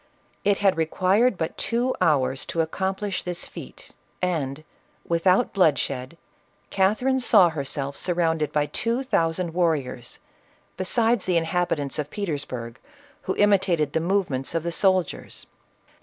[0.43, 4.63] It had required but two hours to ac complish this feat, and,
[5.07, 6.17] without bloodshed,
[6.71, 10.17] Catherine saw herself surrounded by two thousand warriors,
[10.75, 12.79] be sides the inhabitants of Petersburg,
[13.25, 15.45] who imitated the movements of the soldiers.